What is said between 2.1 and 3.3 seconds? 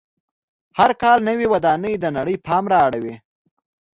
نړۍ پام را اړوي.